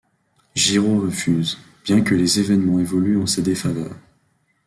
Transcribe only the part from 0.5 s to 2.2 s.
Giraud refuse, bien que